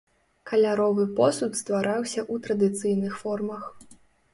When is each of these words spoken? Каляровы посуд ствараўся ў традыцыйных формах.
Каляровы 0.51 1.05
посуд 1.21 1.51
ствараўся 1.61 2.21
ў 2.33 2.49
традыцыйных 2.49 3.13
формах. 3.25 3.75